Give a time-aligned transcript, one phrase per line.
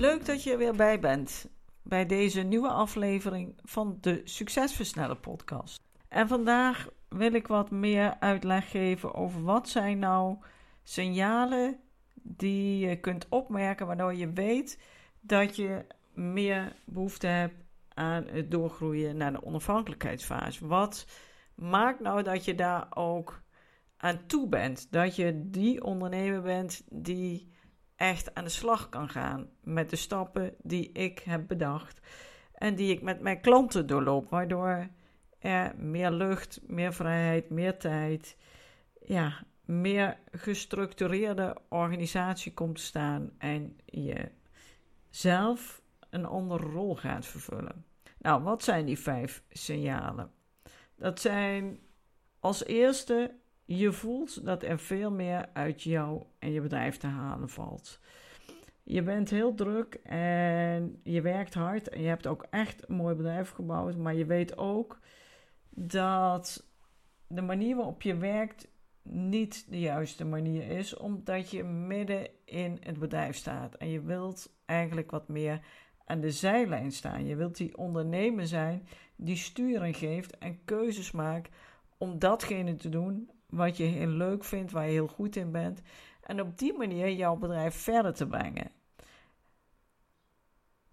[0.00, 1.48] Leuk dat je er weer bij bent
[1.82, 5.80] bij deze nieuwe aflevering van de Succesversneller podcast.
[6.08, 10.36] En vandaag wil ik wat meer uitleg geven over wat zijn nou
[10.82, 11.80] signalen
[12.14, 14.78] die je kunt opmerken waardoor je weet
[15.20, 20.66] dat je meer behoefte hebt aan het doorgroeien naar de onafhankelijkheidsfase.
[20.66, 21.06] Wat
[21.54, 23.42] maakt nou dat je daar ook
[23.96, 24.92] aan toe bent?
[24.92, 27.50] Dat je die ondernemer bent die
[28.00, 32.00] echt aan de slag kan gaan met de stappen die ik heb bedacht
[32.54, 34.88] en die ik met mijn klanten doorloop, waardoor
[35.38, 38.36] er meer lucht, meer vrijheid, meer tijd,
[39.06, 44.30] ja, meer gestructureerde organisatie komt te staan en je
[45.10, 47.84] zelf een andere rol gaat vervullen.
[48.18, 50.30] Nou, wat zijn die vijf signalen?
[50.96, 51.80] Dat zijn
[52.38, 53.34] als eerste,
[53.76, 58.00] je voelt dat er veel meer uit jou en je bedrijf te halen valt.
[58.82, 63.14] Je bent heel druk en je werkt hard en je hebt ook echt een mooi
[63.14, 64.98] bedrijf gebouwd, maar je weet ook
[65.70, 66.66] dat
[67.26, 68.68] de manier waarop je werkt
[69.02, 74.52] niet de juiste manier is, omdat je midden in het bedrijf staat en je wilt
[74.64, 75.60] eigenlijk wat meer
[76.04, 77.26] aan de zijlijn staan.
[77.26, 81.56] Je wilt die ondernemer zijn die sturing geeft en keuzes maakt
[81.98, 85.80] om datgene te doen wat je heel leuk vindt, waar je heel goed in bent.
[86.22, 88.70] En op die manier jouw bedrijf verder te brengen.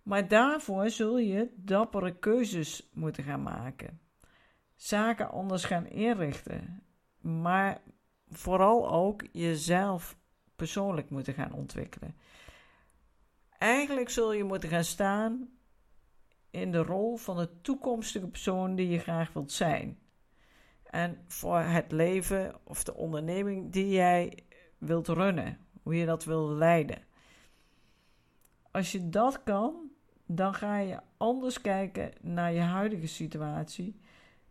[0.03, 3.99] Maar daarvoor zul je dappere keuzes moeten gaan maken.
[4.75, 6.83] Zaken anders gaan inrichten.
[7.21, 7.81] Maar
[8.29, 10.17] vooral ook jezelf
[10.55, 12.15] persoonlijk moeten gaan ontwikkelen.
[13.57, 15.49] Eigenlijk zul je moeten gaan staan
[16.49, 19.99] in de rol van de toekomstige persoon die je graag wilt zijn.
[20.89, 24.43] En voor het leven of de onderneming die jij
[24.77, 27.05] wilt runnen, hoe je dat wil leiden.
[28.71, 29.91] Als je dat kan,
[30.25, 33.99] dan ga je anders kijken naar je huidige situatie.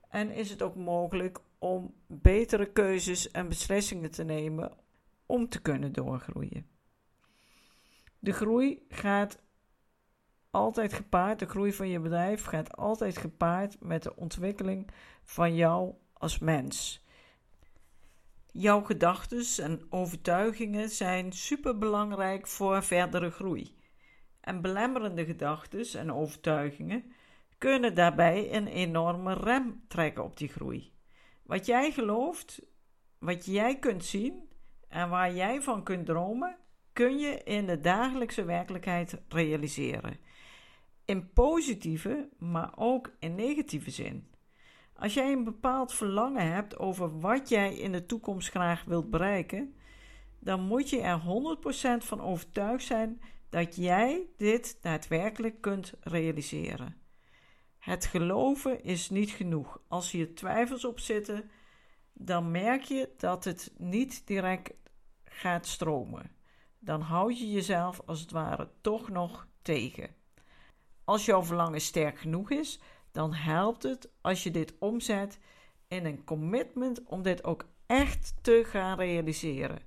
[0.08, 4.72] En is het ook mogelijk om betere keuzes en beslissingen te nemen
[5.26, 6.66] om te kunnen doorgroeien.
[8.18, 9.42] De groei gaat
[10.50, 14.90] altijd gepaard, de groei van je bedrijf gaat altijd gepaard met de ontwikkeling
[15.22, 17.04] van jou als mens.
[18.52, 23.76] Jouw gedachten en overtuigingen zijn superbelangrijk voor verdere groei.
[24.40, 27.12] En belemmerende gedachten en overtuigingen
[27.58, 30.92] kunnen daarbij een enorme rem trekken op die groei.
[31.42, 32.62] Wat jij gelooft,
[33.18, 34.48] wat jij kunt zien
[34.88, 36.56] en waar jij van kunt dromen,
[36.92, 40.18] kun je in de dagelijkse werkelijkheid realiseren.
[41.04, 44.30] In positieve, maar ook in negatieve zin.
[44.98, 49.74] Als jij een bepaald verlangen hebt over wat jij in de toekomst graag wilt bereiken,
[50.38, 51.20] dan moet je er
[52.02, 56.96] 100% van overtuigd zijn dat jij dit daadwerkelijk kunt realiseren.
[57.78, 59.80] Het geloven is niet genoeg.
[59.88, 61.50] Als hier twijfels op zitten,
[62.12, 64.72] dan merk je dat het niet direct
[65.24, 66.30] gaat stromen.
[66.78, 70.14] Dan houd je jezelf als het ware toch nog tegen.
[71.04, 72.80] Als jouw verlangen sterk genoeg is,
[73.16, 75.38] dan helpt het als je dit omzet
[75.88, 79.78] in een commitment om dit ook echt te gaan realiseren.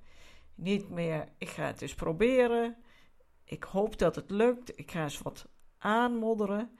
[0.55, 2.77] Niet meer, ik ga het eens proberen.
[3.43, 4.79] Ik hoop dat het lukt.
[4.79, 5.47] Ik ga eens wat
[5.77, 6.77] aanmodderen.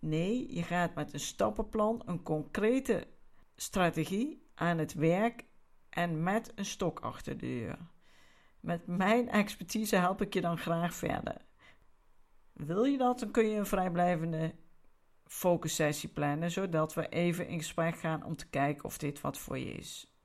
[0.00, 3.06] Nee, je gaat met een stappenplan, een concrete
[3.56, 5.44] strategie aan het werk
[5.88, 7.78] en met een stok achter de deur.
[8.60, 11.36] Met mijn expertise help ik je dan graag verder.
[12.52, 14.54] Wil je dat, dan kun je een vrijblijvende
[15.32, 19.58] focussessie plannen, zodat we even in gesprek gaan om te kijken of dit wat voor
[19.58, 20.16] je is.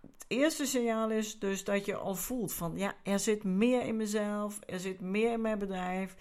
[0.00, 3.96] Het eerste signaal is dus dat je al voelt van ja, er zit meer in
[3.96, 6.16] mezelf, er zit meer in mijn bedrijf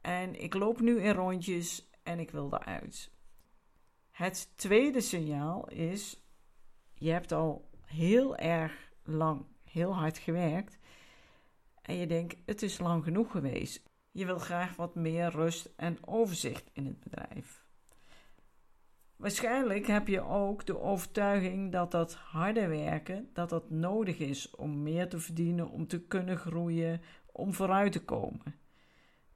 [0.00, 3.10] en ik loop nu in rondjes en ik wil eruit.
[4.10, 6.20] Het tweede signaal is
[6.94, 10.78] je hebt al heel erg lang heel hard gewerkt
[11.82, 13.91] en je denkt het is lang genoeg geweest.
[14.12, 17.64] Je wil graag wat meer rust en overzicht in het bedrijf.
[19.16, 24.82] Waarschijnlijk heb je ook de overtuiging dat dat harde werken, dat dat nodig is om
[24.82, 27.00] meer te verdienen, om te kunnen groeien,
[27.32, 28.54] om vooruit te komen.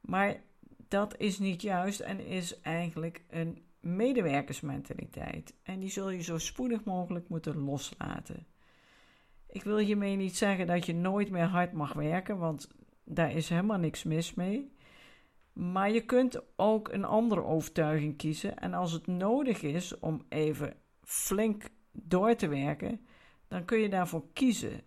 [0.01, 0.41] Maar
[0.87, 5.53] dat is niet juist en is eigenlijk een medewerkersmentaliteit.
[5.63, 8.47] En die zul je zo spoedig mogelijk moeten loslaten.
[9.47, 12.69] Ik wil hiermee niet zeggen dat je nooit meer hard mag werken, want
[13.07, 14.71] daar is helemaal niks mis mee.
[15.53, 18.57] Maar je kunt ook een andere overtuiging kiezen.
[18.57, 20.73] En als het nodig is om even
[21.03, 23.05] flink door te werken,
[23.47, 24.81] dan kun je daarvoor kiezen.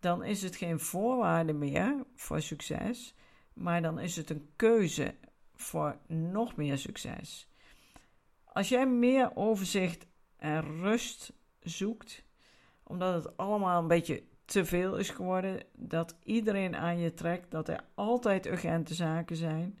[0.00, 3.14] Dan is het geen voorwaarde meer voor succes,
[3.52, 5.14] maar dan is het een keuze
[5.54, 7.48] voor nog meer succes.
[8.44, 10.06] Als jij meer overzicht
[10.36, 12.24] en rust zoekt,
[12.82, 14.22] omdat het allemaal een beetje
[14.52, 19.78] te veel is geworden, dat iedereen aan je trekt, dat er altijd urgente zaken zijn,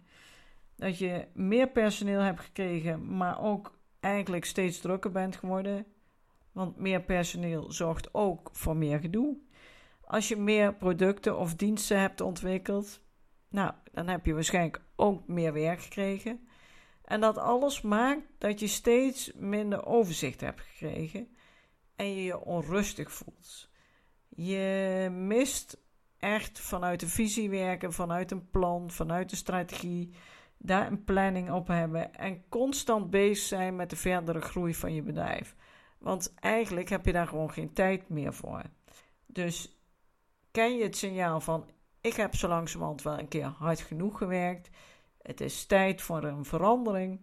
[0.76, 5.86] dat je meer personeel hebt gekregen, maar ook eigenlijk steeds drukker bent geworden,
[6.52, 9.36] want meer personeel zorgt ook voor meer gedoe.
[10.04, 13.00] Als je meer producten of diensten hebt ontwikkeld,
[13.48, 16.48] nou, dan heb je waarschijnlijk ook meer werk gekregen.
[17.04, 21.28] En dat alles maakt dat je steeds minder overzicht hebt gekregen
[21.96, 23.70] en je je onrustig voelt.
[24.36, 25.78] Je mist
[26.18, 30.14] echt vanuit de visie werken, vanuit een plan, vanuit de strategie,
[30.58, 35.02] daar een planning op hebben en constant bezig zijn met de verdere groei van je
[35.02, 35.56] bedrijf.
[35.98, 38.62] Want eigenlijk heb je daar gewoon geen tijd meer voor.
[39.26, 39.78] Dus
[40.50, 41.70] ken je het signaal van:
[42.00, 44.70] ik heb zo langzamerhand wel een keer hard genoeg gewerkt,
[45.22, 47.20] het is tijd voor een verandering,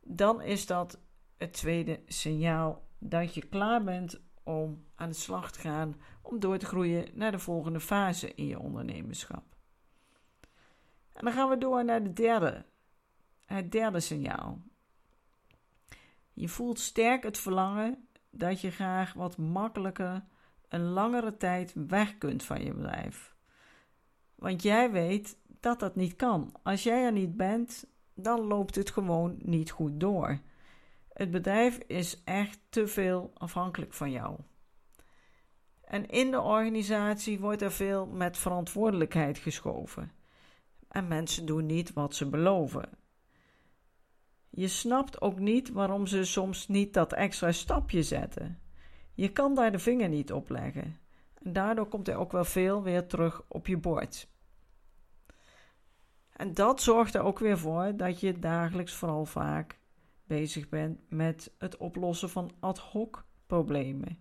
[0.00, 0.98] dan is dat
[1.36, 6.58] het tweede signaal dat je klaar bent om aan de slag te gaan, om door
[6.58, 9.44] te groeien naar de volgende fase in je ondernemerschap.
[11.12, 12.64] En dan gaan we door naar de derde,
[13.44, 14.60] het derde signaal.
[16.32, 20.24] Je voelt sterk het verlangen dat je graag wat makkelijker
[20.68, 23.34] een langere tijd weg kunt van je bedrijf.
[24.34, 26.54] Want jij weet dat dat niet kan.
[26.62, 30.40] Als jij er niet bent, dan loopt het gewoon niet goed door.
[31.12, 34.38] Het bedrijf is echt te veel afhankelijk van jou.
[35.84, 40.12] En in de organisatie wordt er veel met verantwoordelijkheid geschoven.
[40.88, 42.88] En mensen doen niet wat ze beloven.
[44.50, 48.60] Je snapt ook niet waarom ze soms niet dat extra stapje zetten.
[49.14, 50.98] Je kan daar de vinger niet op leggen.
[51.42, 54.28] En daardoor komt er ook wel veel weer terug op je bord.
[56.32, 59.78] En dat zorgt er ook weer voor dat je dagelijks vooral vaak
[60.38, 64.20] bezig bent met het oplossen van ad hoc problemen.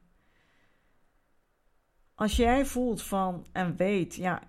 [2.16, 4.42] Als jij voelt van en weet, ja,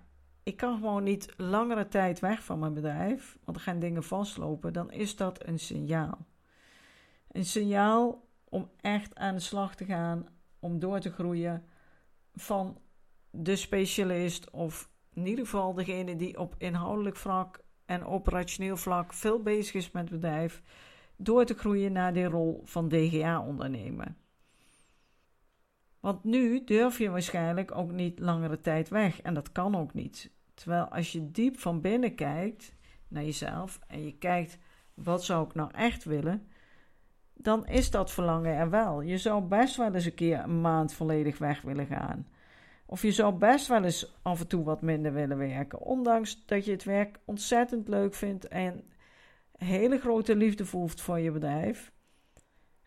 [0.43, 4.73] ik kan gewoon niet langere tijd weg van mijn bedrijf, want er gaan dingen vastlopen,
[4.73, 6.25] dan is dat een signaal.
[7.31, 10.27] Een signaal om echt aan de slag te gaan,
[10.59, 11.65] om door te groeien
[12.33, 12.77] van
[13.29, 19.41] de specialist of in ieder geval degene die op inhoudelijk vlak en operationeel vlak veel
[19.41, 20.61] bezig is met het bedrijf,
[21.17, 24.15] door te groeien naar de rol van DGA-ondernemer.
[25.99, 30.31] Want nu durf je waarschijnlijk ook niet langere tijd weg en dat kan ook niet.
[30.53, 32.75] Terwijl als je diep van binnen kijkt
[33.07, 34.57] naar jezelf en je kijkt
[34.93, 36.47] wat zou ik nou echt willen,
[37.33, 39.01] dan is dat verlangen er wel.
[39.01, 42.27] Je zou best wel eens een keer een maand volledig weg willen gaan.
[42.85, 46.65] Of je zou best wel eens af en toe wat minder willen werken, ondanks dat
[46.65, 48.83] je het werk ontzettend leuk vindt en
[49.57, 51.91] hele grote liefde voelt voor je bedrijf.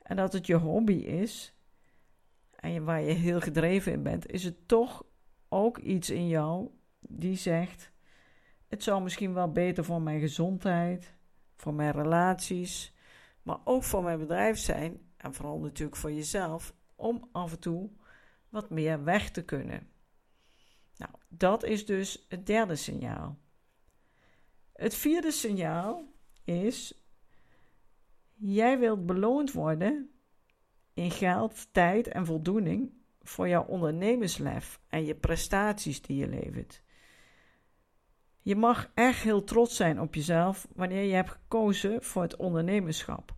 [0.03, 1.57] En dat het je hobby is
[2.57, 5.05] en waar je heel gedreven in bent, is het toch
[5.49, 6.71] ook iets in jou
[7.01, 7.93] die zegt:
[8.69, 11.15] Het zou misschien wel beter voor mijn gezondheid,
[11.57, 12.95] voor mijn relaties,
[13.43, 17.91] maar ook voor mijn bedrijf zijn, en vooral natuurlijk voor jezelf, om af en toe
[18.49, 19.89] wat meer weg te kunnen.
[20.97, 23.39] Nou, dat is dus het derde signaal.
[24.73, 26.15] Het vierde signaal
[26.47, 26.95] is:
[28.35, 30.11] jij wilt beloond worden
[30.95, 36.83] in geld, tijd en voldoening voor jouw ondernemerslef en je prestaties die je levert.
[38.43, 43.35] Je mag echt heel trots zijn op jezelf wanneer je hebt gekozen voor het ondernemerschap.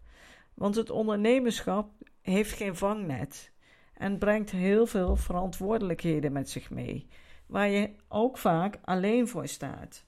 [0.55, 3.53] Want het ondernemerschap heeft geen vangnet
[3.95, 7.09] en brengt heel veel verantwoordelijkheden met zich mee,
[7.47, 10.07] waar je ook vaak alleen voor staat.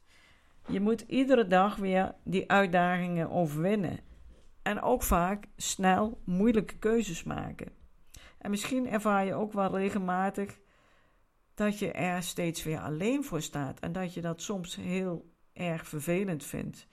[0.70, 4.00] Je moet iedere dag weer die uitdagingen overwinnen
[4.62, 7.72] en ook vaak snel moeilijke keuzes maken.
[8.38, 10.58] En misschien ervaar je ook wel regelmatig
[11.54, 15.86] dat je er steeds weer alleen voor staat en dat je dat soms heel erg
[15.86, 16.86] vervelend vindt.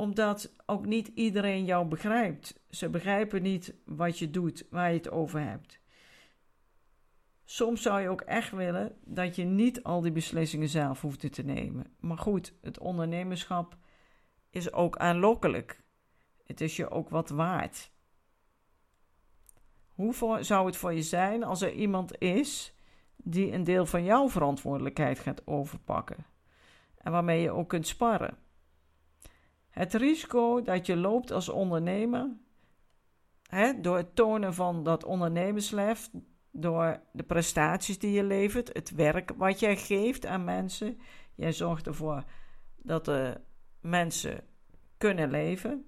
[0.00, 2.60] omdat ook niet iedereen jou begrijpt.
[2.70, 5.80] Ze begrijpen niet wat je doet, waar je het over hebt.
[7.50, 11.42] Soms zou je ook echt willen dat je niet al die beslissingen zelf hoefde te
[11.42, 11.86] nemen.
[12.00, 13.76] Maar goed, het ondernemerschap
[14.50, 15.82] is ook aanlokkelijk.
[16.46, 17.90] Het is je ook wat waard.
[19.88, 22.74] Hoe zou het voor je zijn als er iemand is
[23.16, 26.26] die een deel van jouw verantwoordelijkheid gaat overpakken
[26.96, 28.38] en waarmee je ook kunt sparren?
[29.70, 32.36] Het risico dat je loopt als ondernemer,
[33.42, 36.10] hè, door het tonen van dat ondernemerslef,
[36.50, 40.98] door de prestaties die je levert, het werk wat jij geeft aan mensen.
[41.34, 42.24] Jij zorgt ervoor
[42.76, 43.40] dat de
[43.80, 44.44] mensen
[44.98, 45.84] kunnen leven.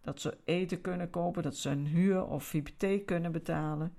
[0.00, 3.96] Dat ze eten kunnen kopen, dat ze een huur of hypotheek kunnen betalen.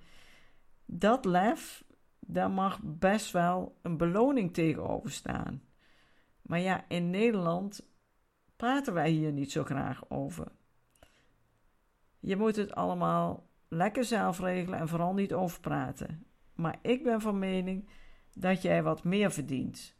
[0.85, 1.83] Dat lef,
[2.19, 5.63] daar mag best wel een beloning tegenover staan.
[6.41, 7.89] Maar ja, in Nederland
[8.55, 10.51] praten wij hier niet zo graag over.
[12.19, 16.25] Je moet het allemaal lekker zelf regelen en vooral niet over praten.
[16.53, 17.89] Maar ik ben van mening
[18.33, 19.95] dat jij wat meer verdient.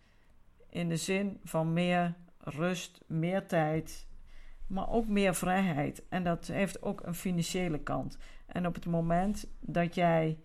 [0.69, 4.07] In de zin van meer rust, meer tijd,
[4.67, 6.07] maar ook meer vrijheid.
[6.10, 8.17] En dat heeft ook een financiële kant.
[8.45, 10.39] En op het moment dat jij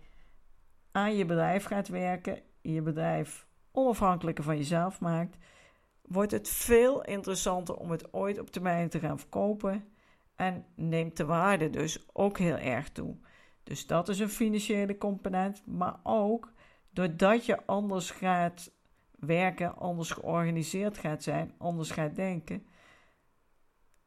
[0.91, 5.37] aan je bedrijf gaat werken, je bedrijf onafhankelijker van jezelf maakt,
[6.01, 9.85] wordt het veel interessanter om het ooit op termijn te gaan verkopen
[10.41, 13.15] en neemt de waarde dus ook heel erg toe.
[13.63, 16.53] Dus dat is een financiële component, maar ook
[16.89, 18.71] doordat je anders gaat
[19.11, 22.65] werken, anders georganiseerd gaat zijn, anders gaat denken,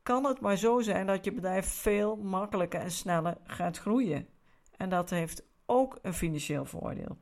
[0.03, 4.29] kan het maar zo zijn dat je bedrijf veel makkelijker en sneller gaat groeien.
[4.77, 7.19] En dat heeft ook een financieel voordeel.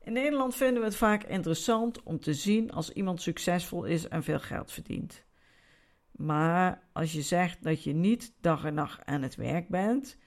[0.00, 4.22] In Nederland vinden we het vaak interessant om te zien als iemand succesvol is en
[4.22, 5.24] veel geld verdient.
[6.12, 10.18] Maar als je zegt dat je niet dag en nacht aan het werk bent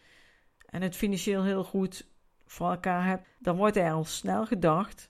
[0.65, 2.07] en het financieel heel goed
[2.45, 5.09] voor elkaar hebt, dan wordt er al snel gedacht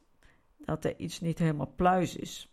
[0.57, 2.49] dat er iets niet helemaal pluis is.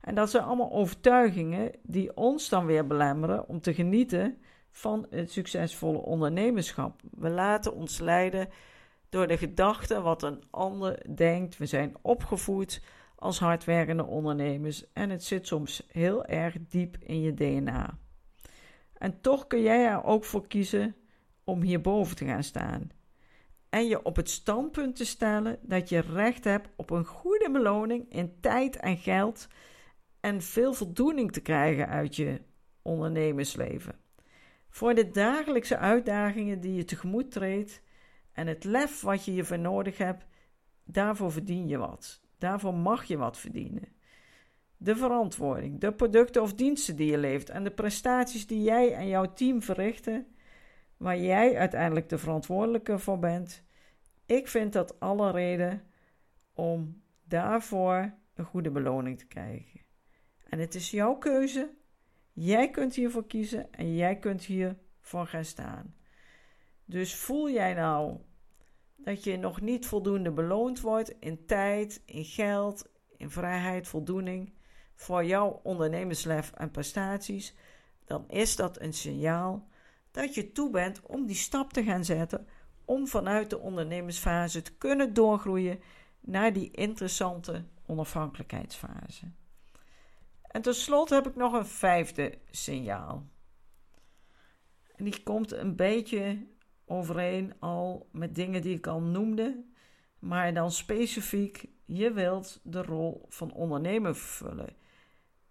[0.00, 4.38] En dat zijn allemaal overtuigingen die ons dan weer belemmeren om te genieten
[4.70, 7.00] van het succesvolle ondernemerschap.
[7.10, 8.48] We laten ons leiden
[9.08, 11.58] door de gedachte wat een ander denkt.
[11.58, 12.82] We zijn opgevoed
[13.22, 17.98] als hardwerkende ondernemers en het zit soms heel erg diep in je DNA.
[18.92, 20.96] En toch kun jij er ook voor kiezen
[21.44, 22.90] om hierboven te gaan staan.
[23.68, 28.12] En je op het standpunt te stellen dat je recht hebt op een goede beloning
[28.12, 29.48] in tijd en geld
[30.20, 32.40] en veel voldoening te krijgen uit je
[32.82, 33.94] ondernemersleven.
[34.68, 37.82] Voor de dagelijkse uitdagingen die je tegemoet treedt
[38.32, 40.26] en het lef wat je hiervoor nodig hebt,
[40.84, 42.22] daarvoor verdien je wat.
[42.42, 43.88] Daarvoor mag je wat verdienen.
[44.76, 49.08] De verantwoording, de producten of diensten die je levert en de prestaties die jij en
[49.08, 50.26] jouw team verrichten,
[50.96, 53.64] waar jij uiteindelijk de verantwoordelijke voor bent.
[54.26, 55.82] Ik vind dat alle reden
[56.52, 59.80] om daarvoor een goede beloning te krijgen.
[60.48, 61.70] En het is jouw keuze.
[62.32, 65.94] Jij kunt hiervoor kiezen en jij kunt hiervoor gaan staan.
[66.84, 68.20] Dus voel jij nou
[69.04, 74.52] dat je nog niet voldoende beloond wordt in tijd, in geld, in vrijheid, voldoening
[74.94, 77.54] voor jouw ondernemerslef en prestaties,
[78.04, 79.68] dan is dat een signaal
[80.10, 82.46] dat je toe bent om die stap te gaan zetten
[82.84, 85.80] om vanuit de ondernemersfase te kunnen doorgroeien
[86.20, 89.30] naar die interessante onafhankelijkheidsfase.
[90.42, 93.26] En tenslotte heb ik nog een vijfde signaal.
[94.96, 96.46] En die komt een beetje
[96.86, 99.64] overeen al met dingen die ik al noemde,
[100.18, 104.76] maar dan specifiek, je wilt de rol van ondernemer vervullen.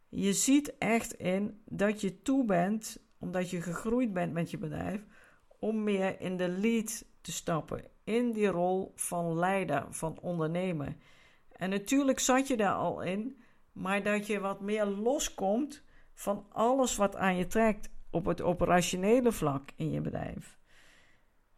[0.10, 5.06] Je ziet echt in dat je toe bent, omdat je gegroeid bent met je bedrijf,
[5.60, 10.96] om meer in de lead te stappen, in die rol van leider, van ondernemer.
[11.52, 15.84] En natuurlijk zat je daar al in, maar dat je wat meer loskomt
[16.14, 20.60] van alles wat aan je trekt op het operationele vlak in je bedrijf.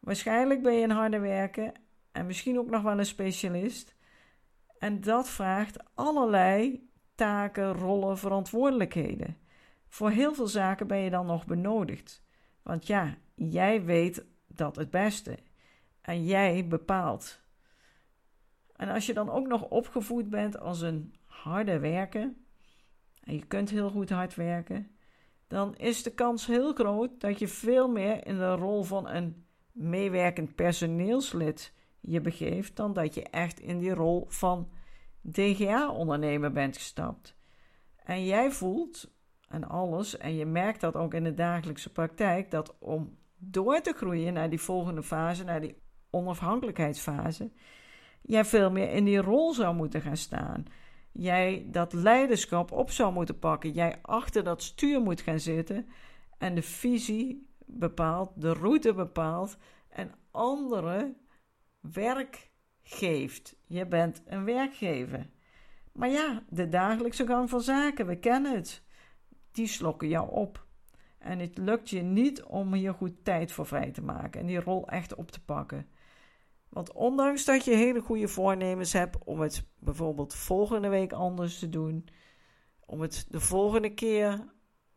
[0.03, 1.71] Waarschijnlijk ben je een harde werker
[2.11, 3.95] en misschien ook nog wel een specialist.
[4.77, 9.37] En dat vraagt allerlei taken, rollen, verantwoordelijkheden.
[9.87, 12.23] Voor heel veel zaken ben je dan nog benodigd.
[12.63, 15.37] Want ja, jij weet dat het beste.
[16.01, 17.41] En jij bepaalt.
[18.75, 22.33] En als je dan ook nog opgevoed bent als een harde werker,
[23.23, 24.95] en je kunt heel goed hard werken,
[25.47, 29.45] dan is de kans heel groot dat je veel meer in de rol van een
[29.73, 34.69] meewerkend personeelslid je begeeft, dan dat je echt in die rol van
[35.21, 37.35] DGA-ondernemer bent gestapt.
[38.03, 39.11] En jij voelt
[39.47, 43.93] en alles, en je merkt dat ook in de dagelijkse praktijk, dat om door te
[43.93, 47.51] groeien naar die volgende fase, naar die onafhankelijkheidsfase,
[48.21, 50.65] jij veel meer in die rol zou moeten gaan staan.
[51.11, 53.71] Jij dat leiderschap op zou moeten pakken.
[53.71, 55.87] Jij achter dat stuur moet gaan zitten
[56.37, 59.57] en de visie bepaalt, de route bepaalt
[59.89, 61.17] en anderen
[61.79, 62.51] werk
[62.83, 63.55] geeft.
[63.65, 65.29] Je bent een werkgever.
[65.91, 68.83] Maar ja, de dagelijkse gang van zaken, we kennen het.
[69.51, 70.65] Die slokken jou op.
[71.17, 74.59] En het lukt je niet om hier goed tijd voor vrij te maken en die
[74.59, 75.87] rol echt op te pakken.
[76.69, 81.69] Want ondanks dat je hele goede voornemens hebt om het bijvoorbeeld volgende week anders te
[81.69, 82.07] doen,
[82.85, 84.45] om het de volgende keer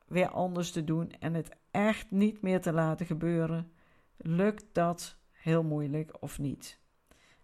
[0.07, 3.73] weer anders te doen en het echt niet meer te laten gebeuren,
[4.17, 6.81] lukt dat heel moeilijk of niet.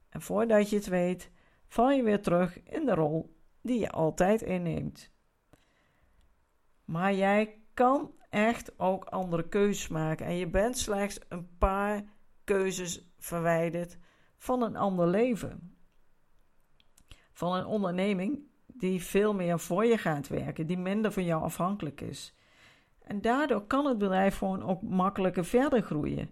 [0.09, 1.31] En voordat je het weet,
[1.67, 5.11] val je weer terug in de rol die je altijd inneemt.
[6.85, 12.03] Maar jij kan echt ook andere keuzes maken en je bent slechts een paar
[12.45, 13.99] keuzes verwijderd
[14.37, 15.77] van een ander leven.
[17.33, 22.01] Van een onderneming die veel meer voor je gaat werken, die minder van jou afhankelijk
[22.01, 22.35] is.
[23.05, 26.31] En daardoor kan het bedrijf gewoon ook makkelijker verder groeien.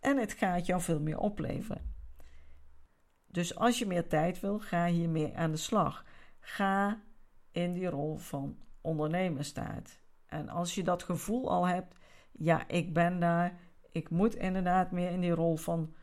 [0.00, 1.94] En het gaat jou veel meer opleveren.
[3.26, 6.04] Dus als je meer tijd wil, ga hiermee aan de slag.
[6.40, 7.00] Ga
[7.50, 9.82] in die rol van ondernemer staan.
[10.26, 11.96] En als je dat gevoel al hebt,
[12.32, 13.58] ja, ik ben daar,
[13.90, 15.94] ik moet inderdaad meer in die rol van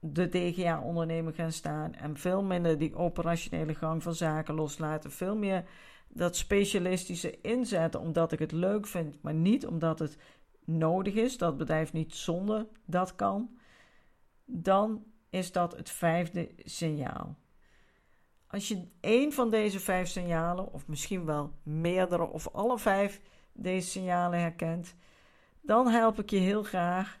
[0.00, 5.10] de DGA-ondernemer gaan staan en veel minder die operationele gang van zaken loslaten.
[5.10, 5.64] Veel meer
[6.08, 10.16] dat specialistische inzetten omdat ik het leuk vind, maar niet omdat het
[10.64, 13.58] nodig is, dat bedrijf niet zonder dat kan.
[14.44, 17.36] Dan is dat het vijfde signaal.
[18.46, 23.20] Als je één van deze vijf signalen, of misschien wel meerdere of alle vijf
[23.52, 24.94] deze signalen herkent,
[25.60, 27.20] dan help ik je heel graag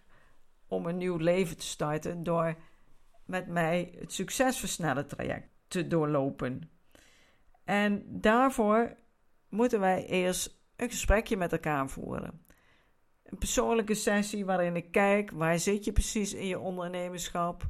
[0.66, 2.56] om een nieuw leven te starten door
[3.24, 6.70] met mij het succesversnellen traject te doorlopen.
[7.68, 8.96] En daarvoor
[9.48, 12.42] moeten wij eerst een gesprekje met elkaar voeren.
[13.22, 17.68] Een persoonlijke sessie waarin ik kijk waar zit je precies in je ondernemerschap,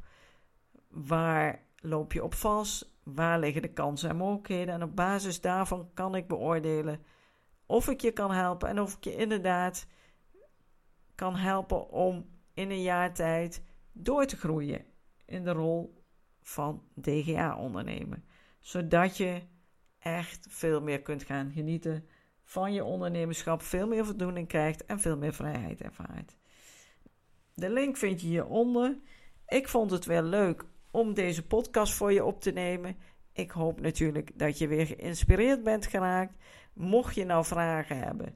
[0.89, 5.91] waar loop je op vast, waar liggen de kansen en mogelijkheden en op basis daarvan
[5.95, 7.05] kan ik beoordelen
[7.67, 9.87] of ik je kan helpen en of ik je inderdaad
[11.15, 14.85] kan helpen om in een jaar tijd door te groeien
[15.25, 16.03] in de rol
[16.41, 18.23] van DGA-ondernemer.
[18.61, 19.43] Zodat je
[19.99, 22.09] echt veel meer kunt gaan genieten
[22.45, 26.37] van je ondernemerschap, veel meer voldoening krijgt en veel meer vrijheid ervaart.
[27.55, 28.99] De link vind je hieronder.
[29.47, 32.97] Ik vond het wel leuk om deze podcast voor je op te nemen.
[33.33, 36.35] Ik hoop natuurlijk dat je weer geïnspireerd bent geraakt.
[36.73, 38.35] Mocht je nou vragen hebben,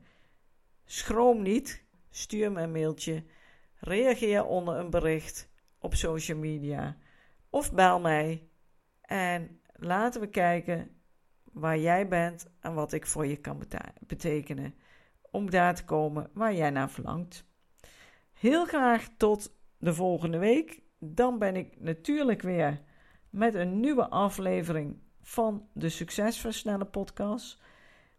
[0.84, 1.84] schroom niet.
[2.10, 3.24] Stuur me een mailtje.
[3.74, 6.96] Reageer onder een bericht op social media
[7.50, 8.48] of bel mij
[9.00, 11.01] en laten we kijken
[11.52, 13.62] waar jij bent en wat ik voor je kan
[14.06, 14.74] betekenen
[15.30, 17.44] om daar te komen waar jij naar verlangt.
[18.32, 20.82] Heel graag tot de volgende week.
[20.98, 22.80] Dan ben ik natuurlijk weer
[23.30, 27.60] met een nieuwe aflevering van de Succesversnellen podcast.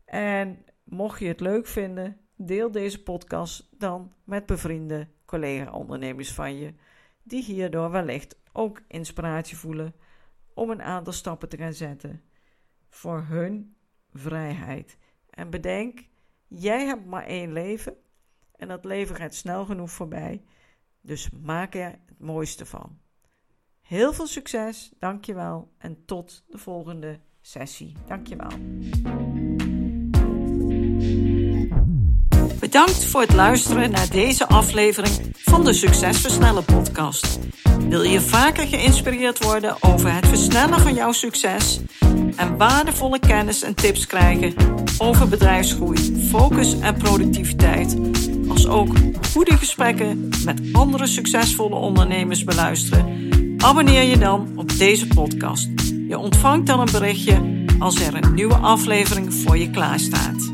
[0.06, 6.74] En mocht je het leuk vinden, deel deze podcast dan met bevriende collega-ondernemers van je
[7.24, 9.96] die hierdoor wellicht ook inspiratie voelen
[10.54, 12.22] om een aantal stappen te gaan zetten
[12.94, 13.76] voor hun
[14.14, 14.98] vrijheid.
[15.30, 16.08] En bedenk,
[16.48, 17.96] jij hebt maar één leven
[18.56, 20.44] en dat leven gaat snel genoeg voorbij.
[21.02, 22.98] Dus maak er het mooiste van.
[23.82, 27.94] Heel veel succes, dankjewel en tot de volgende sessie.
[28.08, 28.52] Dankjewel.
[32.60, 37.40] Bedankt voor het luisteren naar deze aflevering van de Succesversnellen podcast.
[37.90, 41.82] Wil je vaker geïnspireerd worden over het versnellen van jouw succes
[42.36, 44.54] en waardevolle kennis en tips krijgen
[44.98, 47.98] over bedrijfsgroei, focus en productiviteit,
[48.48, 48.96] als ook
[49.32, 53.32] goede gesprekken met andere succesvolle ondernemers beluisteren?
[53.58, 55.70] Abonneer je dan op deze podcast.
[56.08, 60.53] Je ontvangt dan een berichtje als er een nieuwe aflevering voor je klaarstaat.